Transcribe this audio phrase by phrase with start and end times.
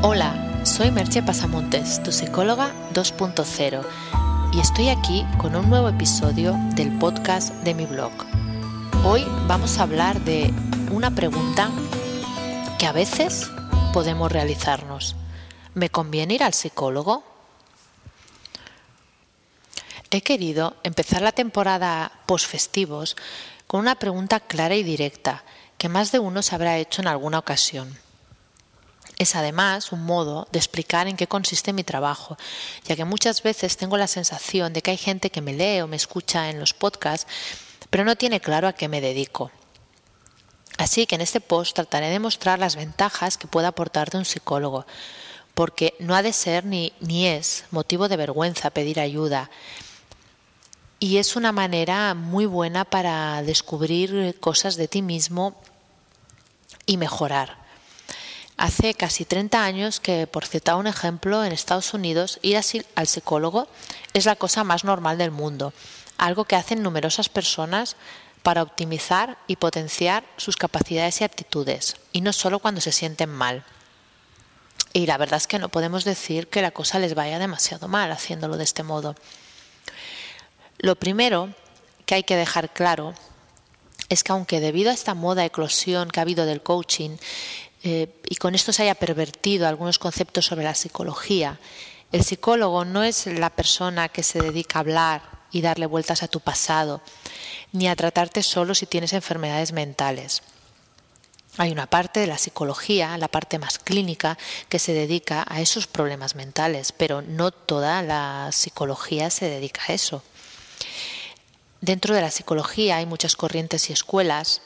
[0.00, 3.84] Hola, soy Merche Pasamontes, tu psicóloga 2.0,
[4.52, 8.12] y estoy aquí con un nuevo episodio del podcast de mi blog.
[9.04, 10.54] Hoy vamos a hablar de
[10.92, 11.68] una pregunta
[12.78, 13.50] que a veces
[13.92, 15.16] podemos realizarnos.
[15.74, 17.24] ¿Me conviene ir al psicólogo?
[20.12, 23.16] He querido empezar la temporada post-festivos
[23.66, 25.42] con una pregunta clara y directa
[25.76, 27.98] que más de uno se habrá hecho en alguna ocasión.
[29.18, 32.38] Es además un modo de explicar en qué consiste mi trabajo,
[32.84, 35.88] ya que muchas veces tengo la sensación de que hay gente que me lee o
[35.88, 37.26] me escucha en los podcasts,
[37.90, 39.50] pero no tiene claro a qué me dedico.
[40.76, 44.86] Así que en este post trataré de mostrar las ventajas que puede aportarte un psicólogo,
[45.54, 49.50] porque no ha de ser ni, ni es motivo de vergüenza pedir ayuda.
[51.00, 55.60] Y es una manera muy buena para descubrir cosas de ti mismo
[56.86, 57.67] y mejorar.
[58.58, 62.60] Hace casi 30 años que, por citar un ejemplo, en Estados Unidos ir
[62.96, 63.68] al psicólogo
[64.14, 65.72] es la cosa más normal del mundo,
[66.16, 67.94] algo que hacen numerosas personas
[68.42, 73.64] para optimizar y potenciar sus capacidades y aptitudes, y no solo cuando se sienten mal.
[74.92, 78.10] Y la verdad es que no podemos decir que la cosa les vaya demasiado mal
[78.10, 79.14] haciéndolo de este modo.
[80.78, 81.54] Lo primero
[82.06, 83.14] que hay que dejar claro
[84.08, 87.18] es que aunque debido a esta moda eclosión que ha habido del coaching,
[87.82, 91.58] eh, y con esto se haya pervertido algunos conceptos sobre la psicología.
[92.10, 96.28] El psicólogo no es la persona que se dedica a hablar y darle vueltas a
[96.28, 97.00] tu pasado,
[97.72, 100.42] ni a tratarte solo si tienes enfermedades mentales.
[101.56, 105.86] Hay una parte de la psicología, la parte más clínica, que se dedica a esos
[105.86, 110.22] problemas mentales, pero no toda la psicología se dedica a eso.
[111.80, 114.62] Dentro de la psicología hay muchas corrientes y escuelas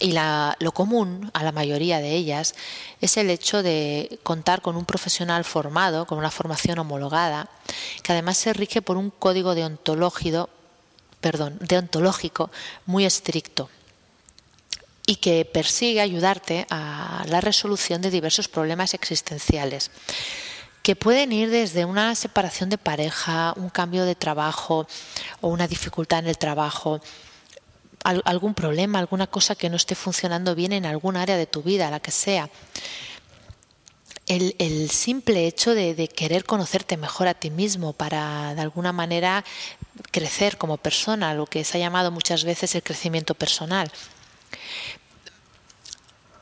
[0.00, 0.14] y
[0.60, 2.54] lo común a la mayoría de ellas
[3.00, 7.48] es el hecho de contar con un profesional formado, con una formación homologada,
[8.02, 10.48] que además se rige por un código deontológico,
[11.20, 12.50] perdón, deontológico
[12.86, 13.70] muy estricto
[15.06, 19.90] y que persigue ayudarte a la resolución de diversos problemas existenciales
[20.88, 24.86] que pueden ir desde una separación de pareja, un cambio de trabajo
[25.42, 27.02] o una dificultad en el trabajo,
[28.04, 31.90] algún problema, alguna cosa que no esté funcionando bien en algún área de tu vida,
[31.90, 32.48] la que sea.
[34.26, 39.42] El, simple hecho de, querer conocerte mejor a ti mismo para de alguna manera
[40.10, 43.90] crecer como persona, lo que se ha llamado muchas veces el crecimiento personal.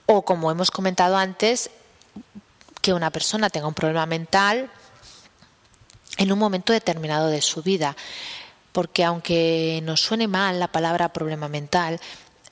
[0.07, 1.71] O como hemos comentado antes,
[2.83, 4.71] que una persona tenga un problema mental
[6.19, 7.97] en un momento determinado de su vida
[8.77, 11.99] porque aunque nos suene mal la palabra problema mental,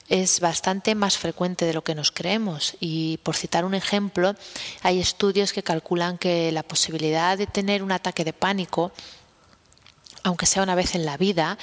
[0.09, 2.79] es bastante más frecuente de lo que nos creemos.
[2.81, 4.35] Y por citar un ejemplo,
[4.81, 8.91] hay estudios que calculan que la posibilidad de tener un ataque de pánico,
[10.23, 11.59] aunque sea una vez en la vida,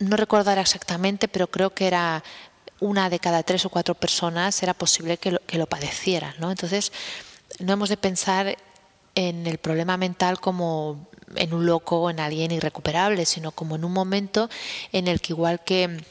[0.00, 2.24] no recuerdo exactamente, pero creo que era
[2.80, 6.34] una de cada tres o cuatro personas era posible que lo, que lo padecieran.
[6.40, 6.50] ¿no?
[6.50, 6.90] Entonces,
[7.60, 8.58] no hemos de pensar
[9.14, 13.84] en el problema mental como en un loco o en alguien irrecuperable, sino como en
[13.84, 14.48] un momento
[14.92, 16.02] en el que igual que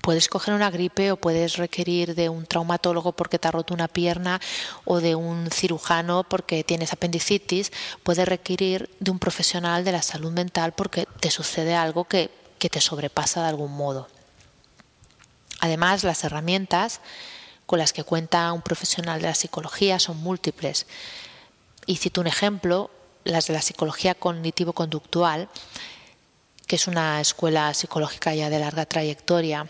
[0.00, 3.88] puedes coger una gripe o puedes requerir de un traumatólogo porque te ha roto una
[3.88, 4.40] pierna
[4.84, 10.32] o de un cirujano porque tienes apendicitis, puedes requerir de un profesional de la salud
[10.32, 14.08] mental porque te sucede algo que, que te sobrepasa de algún modo.
[15.60, 17.00] Además, las herramientas
[17.66, 20.86] con las que cuenta un profesional de la psicología son múltiples.
[21.86, 22.90] Y cito un ejemplo,
[23.24, 25.48] las de la psicología cognitivo-conductual,
[26.66, 29.66] que es una escuela psicológica ya de larga trayectoria,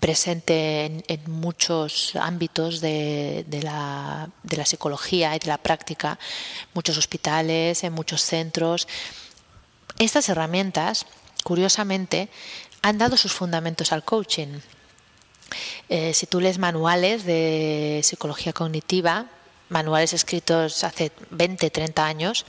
[0.00, 4.28] presente en, muchos ámbitos de, la,
[4.64, 6.18] psicología y de la práctica,
[6.74, 8.88] muchos hospitales, en muchos centros.
[9.98, 11.06] Estas herramientas,
[11.44, 12.28] curiosamente,
[12.82, 14.60] han dado sus fundamentos al coaching.
[15.88, 19.26] Eh, si tú lees manuales de psicología cognitiva,
[19.72, 22.46] manuales escritos hace 20, 30 años,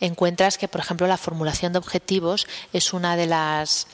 [0.00, 3.88] encuentras que, por ejemplo, la formulación de objetivos es una de las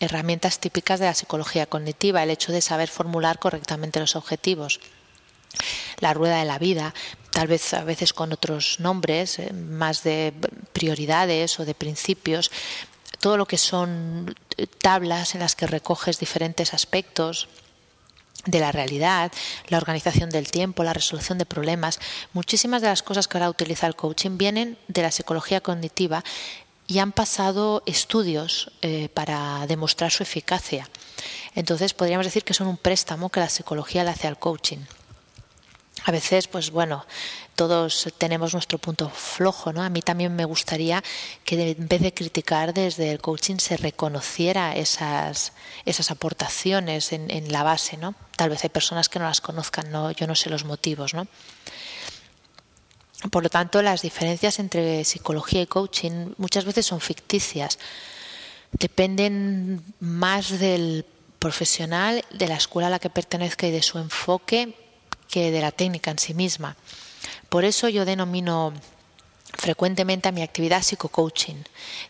[0.00, 4.80] herramientas típicas de la psicología cognitiva, el hecho de saber formular correctamente los objetivos.
[5.98, 6.94] La rueda de la vida,
[7.30, 10.34] tal vez a veces con otros nombres, eh, más de
[10.72, 12.50] prioridades o de principios,
[13.20, 14.36] todo lo que son
[14.80, 17.48] tablas en las que recoges diferentes aspectos,
[18.44, 19.32] de la realidad,
[19.68, 22.00] la organización del tiempo, la resolución de problemas.
[22.32, 26.24] Muchísimas de las cosas que ahora utiliza el coaching vienen de la psicología cognitiva
[26.86, 30.88] y han pasado estudios eh, para demostrar su eficacia.
[31.54, 34.78] Entonces podríamos decir que son un préstamo que la psicología le hace al coaching.
[36.04, 37.04] A veces, pues bueno,
[37.56, 39.82] todos tenemos nuestro punto flojo, ¿no?
[39.82, 41.02] A mí también me gustaría
[41.44, 45.52] que en vez de criticar desde el coaching se reconociera esas,
[45.84, 48.14] esas aportaciones en, en la base, ¿no?
[48.38, 51.26] Tal vez hay personas que no las conozcan, no, yo no sé los motivos, ¿no?
[53.32, 57.80] Por lo tanto, las diferencias entre psicología y coaching muchas veces son ficticias.
[58.70, 61.04] Dependen más del
[61.40, 64.72] profesional, de la escuela a la que pertenezca y de su enfoque
[65.28, 66.76] que de la técnica en sí misma.
[67.48, 68.72] Por eso yo denomino
[69.54, 71.64] frecuentemente a mi actividad psico-coaching,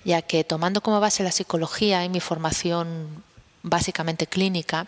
[0.05, 3.25] ya que tomando como base la psicología y mi formación
[3.63, 4.87] básicamente clínica,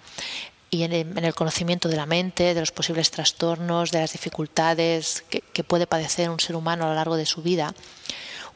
[0.70, 5.40] y en el, conocimiento de la mente, de los posibles trastornos, de las dificultades que,
[5.40, 7.74] que, puede padecer un ser humano a lo largo de su vida,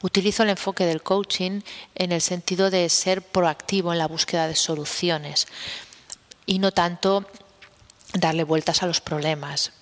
[0.00, 1.62] utilizo el enfoque del coaching
[1.94, 5.48] en el sentido de ser proactivo en la búsqueda de soluciones
[6.46, 7.24] y no tanto
[8.12, 9.72] darle vueltas a los problemas.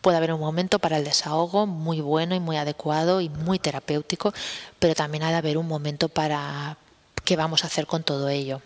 [0.00, 4.32] Puede haber un momento para el desahogo muy bueno y muy adecuado y muy terapéutico,
[4.78, 6.76] pero también ha de haber un momento para
[7.24, 8.60] qué vamos a hacer con todo ello.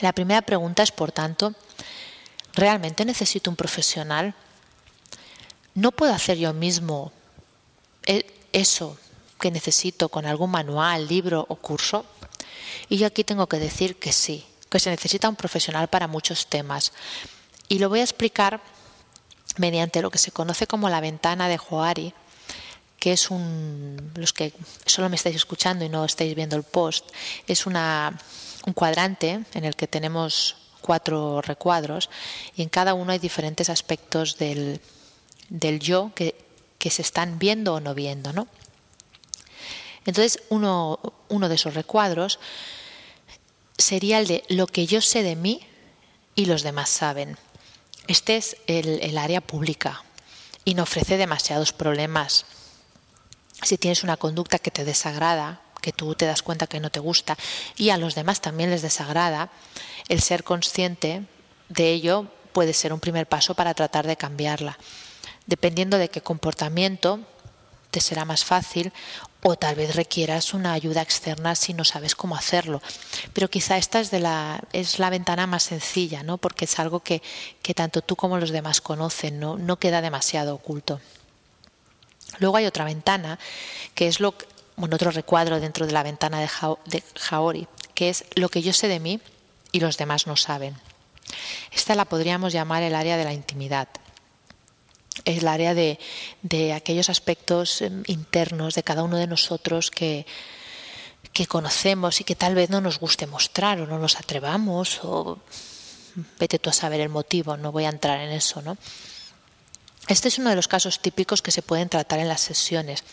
[0.00, 1.54] La primera pregunta es, por tanto,
[2.58, 4.34] ¿realmente necesito un profesional?
[5.74, 7.12] ¿No puedo hacer yo mismo
[8.52, 8.98] eso
[9.40, 12.04] que necesito con algún manual, libro o curso?
[12.88, 16.48] Y yo aquí tengo que decir que sí, que se necesita un profesional para muchos
[16.48, 16.92] temas.
[17.68, 18.60] Y lo voy a explicar
[19.56, 22.12] mediante lo que se conoce como la ventana de Joari,
[22.98, 24.52] que es un, los que
[24.84, 27.08] solo me estáis escuchando y no estáis viendo el post,
[27.46, 28.18] es una,
[28.66, 30.56] un cuadrante en el que tenemos
[30.88, 32.08] cuatro recuadros
[32.56, 34.80] y en cada uno hay diferentes aspectos del,
[35.50, 36.34] del yo que,
[36.78, 38.32] que, se están viendo o no viendo.
[38.32, 38.48] ¿no?
[40.06, 40.98] Entonces, uno,
[41.28, 42.40] uno de esos recuadros
[43.76, 45.60] sería el de lo que yo sé de mí
[46.34, 47.36] y los demás saben.
[48.06, 50.02] Este es el, área pública
[50.64, 52.46] y no ofrece demasiados problemas.
[53.62, 57.00] Si tienes una conducta que te desagrada, que tú te das cuenta que no te
[57.00, 57.36] gusta
[57.76, 59.50] y a los demás también les desagrada,
[60.08, 61.22] el ser consciente
[61.68, 64.78] de ello puede ser un primer paso para tratar de cambiarla.
[65.46, 67.20] Dependiendo de qué comportamiento
[67.90, 68.92] te será más fácil
[69.42, 72.82] o tal vez requieras una ayuda externa si no sabes cómo hacerlo.
[73.32, 76.38] Pero quizá esta es, de la, es la ventana más sencilla, ¿no?
[76.38, 77.22] porque es algo que,
[77.62, 79.56] que tanto tú como los demás conocen, ¿no?
[79.56, 81.00] no queda demasiado oculto.
[82.40, 83.38] Luego hay otra ventana,
[83.94, 84.34] que es lo,
[84.78, 86.48] bueno, otro recuadro dentro de la ventana de,
[86.86, 89.20] de Jaori, que es lo que yo sé de mí
[89.72, 90.74] y los demás no saben.
[91.72, 93.88] Esta la podríamos llamar el área de la intimidad
[95.24, 95.98] es el área de,
[96.42, 100.26] de aquellos aspectos em, internos de cada uno de nosotros que,
[101.32, 105.38] que conocemos y que tal vez no nos guste mostrar o no nos atrevamos o
[106.38, 108.76] vete tú a saber el motivo, no voy a entrar en eso, ¿no?
[110.08, 113.04] Este es uno de los casos típicos que se pueden tratar en las sesiones,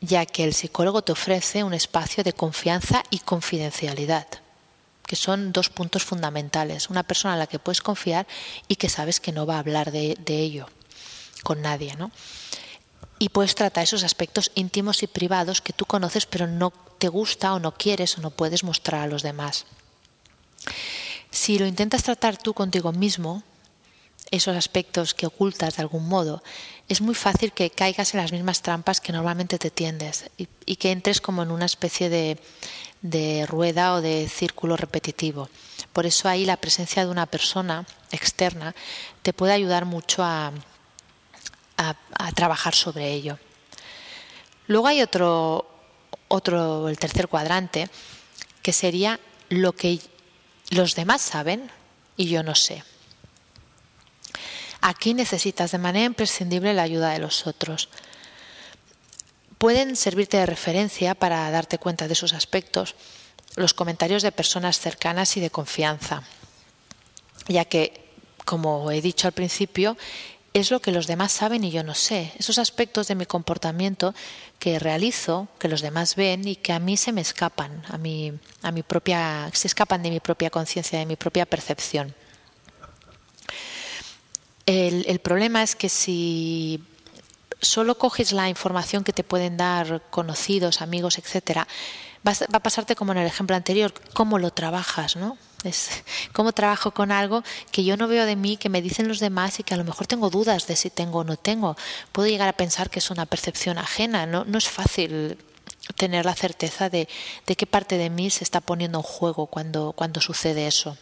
[0.00, 4.26] ya que el psicólogo te ofrece un espacio de confianza y confidencialidad,
[5.06, 6.90] que son dos puntos fundamentales.
[6.90, 8.26] Una persona en la que puedes confiar
[8.68, 10.68] y que sabes que no va a hablar de, de ello
[11.42, 12.10] con nadie, ¿no?
[13.18, 17.54] Y puedes tratar esos aspectos íntimos y privados que tú conoces pero no te gusta
[17.54, 19.64] o no quieres o no puedes mostrar a los demás.
[21.30, 23.42] Si lo intentas tratar tú contigo mismo,
[24.30, 26.42] esos aspectos que ocultas de algún modo,
[26.88, 30.92] es muy fácil que caigas en las mismas trampas que normalmente te tiendes y, que
[30.92, 32.38] entres como en una especie de,
[33.02, 35.48] de rueda o de círculo repetitivo.
[35.92, 38.74] Por eso ahí la presencia de una persona externa
[39.22, 40.52] te puede ayudar mucho a,
[41.76, 43.38] a, trabajar sobre ello.
[44.66, 45.68] Luego hay otro,
[46.28, 47.88] otro, el tercer cuadrante,
[48.62, 50.00] que sería lo que
[50.70, 51.70] los demás saben
[52.16, 52.82] y yo no sé.
[54.86, 57.88] Aquí necesitas de manera imprescindible la ayuda de los otros.
[59.58, 62.94] Pueden servirte de referencia para darte cuenta de esos aspectos
[63.56, 66.22] los comentarios de personas cercanas y de confianza,
[67.48, 68.12] ya que,
[68.44, 69.96] como he dicho al principio,
[70.52, 72.32] es lo que los demás saben y yo no sé.
[72.38, 74.14] Esos aspectos de mi comportamiento
[74.60, 78.32] que realizo, que los demás ven y que a mí se me escapan, a mi,
[78.62, 82.14] a mi propia, se escapan de mi propia conciencia, de mi propia percepción.
[84.66, 86.82] El, problema es que si
[87.60, 91.68] solo coges la información que te pueden dar conocidos, amigos, etcétera,
[92.26, 95.38] va a pasarte como en el ejemplo anterior, cómo lo trabajas, ¿no?
[95.62, 99.20] Es cómo trabajo con algo que yo no veo de mí, que me dicen los
[99.20, 101.76] demás y que a lo mejor tengo dudas de si tengo o no tengo.
[102.10, 104.26] Puedo llegar a pensar que es una percepción ajena.
[104.26, 105.38] No, es fácil
[105.94, 107.06] tener la certeza de,
[107.46, 110.98] qué parte de mí se está poniendo en juego cuando sucede eso.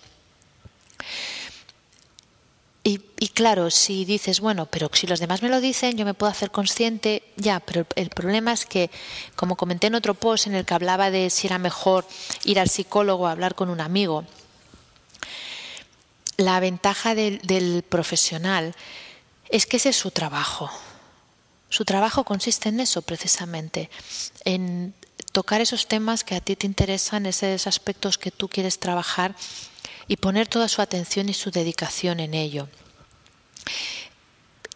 [2.87, 2.99] Y,
[3.29, 6.51] claro, si dices, bueno, pero si los demás me lo dicen, yo me puedo hacer
[6.51, 8.91] consciente, ya, pero el, problema es que,
[9.37, 12.07] como comenté en otro post en el que hablaba de si era mejor
[12.45, 14.27] ir al psicólogo o hablar con un amigo,
[16.37, 18.75] la ventaja del, del profesional
[19.49, 20.71] es que ese es su trabajo.
[21.71, 23.89] Su trabajo consiste en eso, precisamente,
[24.45, 24.93] en
[25.33, 29.35] tocar esos temas que a ti te interesan, esos aspectos que tú quieres trabajar
[30.09, 32.69] y poner toda su atención y su dedicación en ello.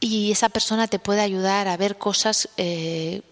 [0.00, 3.22] Y esa persona te puede ayudar a ver cosas eh,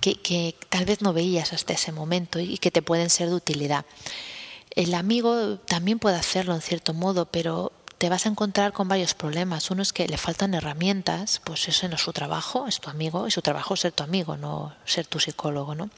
[0.00, 3.84] que, tal vez no veías hasta ese momento y que te pueden ser de utilidad.
[4.74, 9.14] El amigo también puede hacerlo en cierto modo, pero te vas a encontrar con varios
[9.14, 9.70] problemas.
[9.72, 13.26] Uno es que le faltan herramientas, pues ese no es su trabajo, es tu amigo,
[13.26, 15.90] y su trabajo es ser tu amigo, no ser tu psicólogo, ¿no?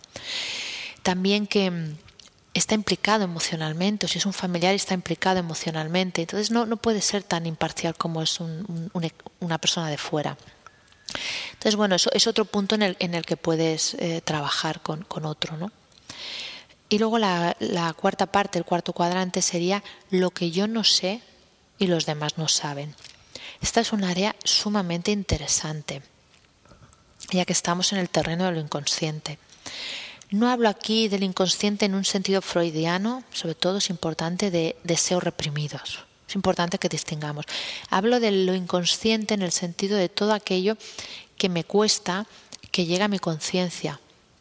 [1.03, 1.95] También que
[2.55, 6.23] está implicado emocionalmente, o si es un familiar está implicado emocionalmente.
[6.23, 10.37] Entonces no, no puede ser tan imparcial como es una persona de fuera.
[11.53, 15.03] Entonces, bueno, eso es otro punto en el, en el que puedes eh, trabajar con,
[15.03, 15.71] con, otro, ¿no?
[16.89, 21.21] Y luego la, la cuarta parte, el cuarto cuadrante sería lo que yo no sé
[21.79, 22.95] y los demás no saben.
[23.61, 26.03] Esta es un área sumamente interesante,
[27.31, 29.39] ya que estamos en el terreno de lo inconsciente.
[30.31, 35.25] No hablo aquí del inconsciente en un sentido freudiano, sobre todo es importante de deseos
[35.25, 36.05] reprimidos.
[36.29, 37.47] Es importante que distingamos.
[37.91, 40.77] Hablo de lo inconsciente en el sentido de todo aquello
[41.37, 42.27] que me cuesta
[42.71, 43.99] que llegue a mi conciencia,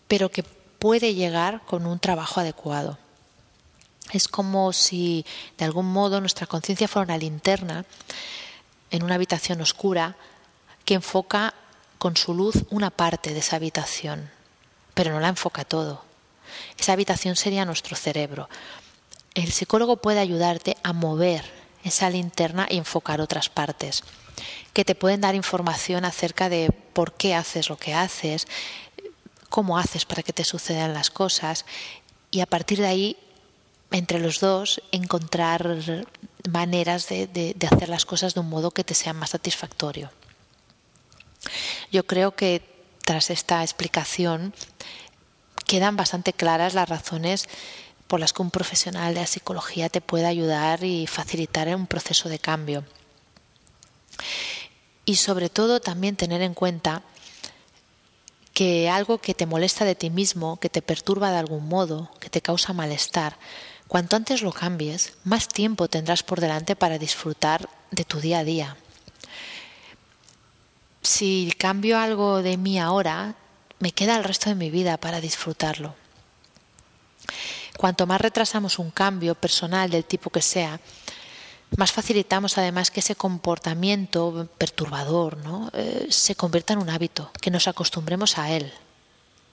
[0.07, 2.99] pero que puede llegar con un trabajo adecuado.
[4.13, 5.25] Es como si
[5.57, 7.83] de algún modo nuestra conciencia fuera una linterna
[8.91, 10.15] en una habitación oscura
[10.85, 11.55] que enfoca
[11.97, 14.38] con su luz una parte de esa habitación
[14.99, 16.03] pero no la enfoca todo.
[16.77, 18.49] Esa habitación sería nuestro cerebro.
[19.33, 21.45] El psicólogo puede ayudarte a mover
[21.85, 24.03] esa linterna y enfocar otras partes,
[24.73, 28.45] que te pueden dar información acerca de por qué haces lo que haces,
[29.47, 31.63] cómo haces para que te sucedan las cosas,
[32.29, 33.17] y a partir de ahí,
[33.91, 35.77] entre los dos, encontrar
[36.51, 40.11] maneras de, de hacer las cosas de un modo que te sea más satisfactorio.
[41.89, 42.77] Yo creo que
[43.09, 44.53] tras esta explicación
[45.69, 47.47] quedan bastante claras las razones
[48.07, 52.27] por las que un profesional de la psicología te puede ayudar y facilitar un proceso
[52.27, 52.83] de cambio.
[55.05, 57.03] Y sobre todo también tener en cuenta
[58.51, 62.31] que algo que te molesta de ti mismo, que te perturba de algún modo, que
[62.31, 63.37] te causa malestar,
[63.87, 68.43] cuanto antes lo cambies, más tiempo tendrás por delante para disfrutar de tu día a
[68.43, 68.75] día
[71.01, 73.35] si cambio algo de mí ahora,
[73.79, 75.95] me queda el resto de mi vida para disfrutarlo.
[77.77, 80.79] Cuanto más retrasamos un cambio personal del tipo que sea,
[81.77, 85.69] más facilitamos además que ese comportamiento perturbador ¿no?
[85.73, 88.73] Eh, se convierta en un hábito, que nos acostumbremos a él.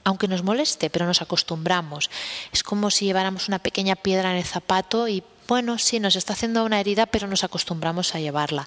[0.02, 2.10] Aunque nos moleste, pero nos acostumbramos.
[2.52, 6.32] Es como si lleváramos una pequeña piedra en el zapato y, bueno, sí, nos está
[6.32, 8.66] haciendo una herida, pero nos acostumbramos a llevarla.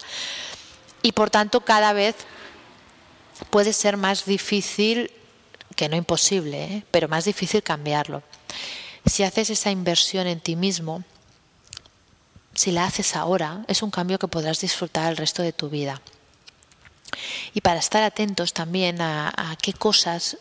[1.02, 2.16] Y por tanto, cada vez
[3.50, 5.12] puede ser más difícil,
[5.80, 6.84] que no imposible, ¿eh?
[6.92, 8.22] pero más difícil cambiarlo.
[9.06, 11.06] Si haces esa inversión en ti mismo,
[12.54, 16.02] si la haces ahora, es un cambio que podrás disfrutar el resto de tu vida.
[17.54, 20.36] Y para estar atentos también a, qué cosas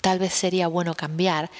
[0.00, 1.50] tal vez sería bueno cambiar,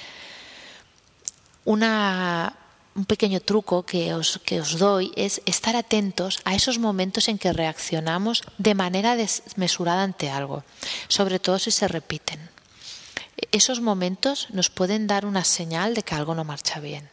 [1.65, 7.37] un pequeño truco que os, que os doy es estar atentos a esos momentos en
[7.37, 10.63] que reaccionamos de manera desmesurada ante algo,
[11.09, 12.52] sobre todo si se repiten.
[13.51, 17.09] Esos momentos nos pueden dar una señal de que algo no marcha bien.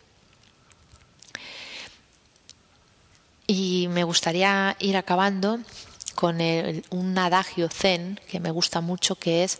[3.47, 5.59] Y me gustaría ir acabando
[6.15, 6.39] con
[6.91, 9.59] un adagio zen que me gusta mucho que es,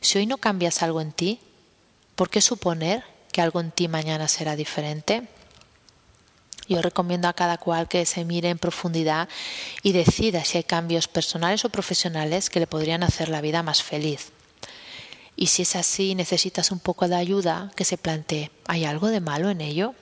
[0.00, 1.40] si hoy no cambias algo en ti,
[2.16, 5.28] ¿por qué suponer que algo en ti mañana será diferente?
[6.68, 9.28] Yo recomiendo a cada cual que se mire en profundidad
[9.82, 13.82] y decida si hay cambios personales o profesionales que le podrían hacer la vida más
[13.82, 14.32] feliz.
[15.36, 19.20] Y si es así necesitas un poco de ayuda, que se plantee, ¿hay algo de
[19.20, 19.94] malo en ello?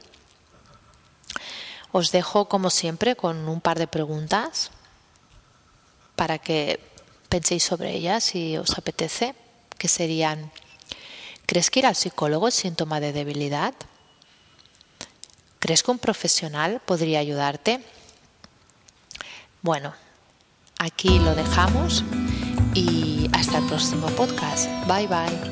[1.93, 4.71] Os dejo, como siempre, con un par de preguntas
[6.15, 6.81] para que
[7.29, 9.35] penséis sobre ellas si os apetece,
[9.79, 10.53] que serían,
[11.47, 13.75] ¿crees que ir al psicólogo es síntoma de debilidad?
[15.59, 17.81] ¿Crees que un profesional podría ayudarte?
[19.63, 19.95] Bueno,
[20.79, 22.05] aquí lo dejamos
[22.75, 24.69] y hasta el próximo podcast.
[24.87, 25.50] Bye bye.